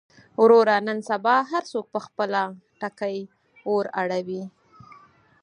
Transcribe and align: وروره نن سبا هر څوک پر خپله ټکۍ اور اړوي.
وروره 0.41 0.75
نن 0.87 0.97
سبا 1.09 1.35
هر 1.51 1.63
څوک 1.71 1.85
پر 1.93 2.01
خپله 2.07 2.41
ټکۍ 2.79 3.17
اور 3.69 3.85
اړوي. 4.01 4.43